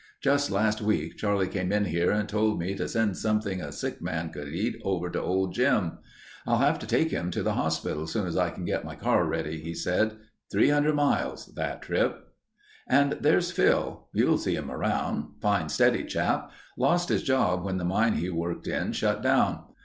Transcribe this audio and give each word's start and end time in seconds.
Just 0.19 0.49
last 0.49 0.81
week 0.81 1.17
Charlie 1.17 1.47
came 1.47 1.71
in 1.71 1.85
here 1.85 2.09
and 2.09 2.27
told 2.27 2.57
me 2.57 2.73
to 2.73 2.87
send 2.89 3.17
something 3.17 3.61
a 3.61 3.71
sick 3.71 4.01
man 4.01 4.31
could 4.31 4.47
eat 4.47 4.81
over 4.83 5.11
to 5.11 5.21
old 5.21 5.53
Jim. 5.53 5.99
'I'll 6.47 6.57
have 6.57 6.79
to 6.79 6.87
take 6.87 7.11
him 7.11 7.29
to 7.29 7.43
the 7.43 7.53
hospital 7.53 8.07
soon 8.07 8.25
as 8.25 8.35
I 8.35 8.49
can 8.49 8.65
get 8.65 8.83
my 8.83 8.95
car 8.95 9.27
ready,' 9.27 9.61
he 9.61 9.75
said. 9.75 10.17
Three 10.51 10.69
hundred 10.69 10.95
miles—that 10.95 11.83
trip. 11.83 12.17
"And 12.89 13.11
there's 13.21 13.51
Phil. 13.51 14.07
You'll 14.11 14.39
see 14.39 14.55
him 14.55 14.71
around. 14.71 15.39
Fine 15.39 15.69
steady 15.69 16.03
chap. 16.03 16.51
Lost 16.79 17.09
his 17.09 17.21
job 17.21 17.63
when 17.63 17.77
the 17.77 17.85
mine 17.85 18.13
he 18.13 18.31
worked 18.31 18.65
in 18.67 18.93
shut 18.93 19.21
down. 19.21 19.65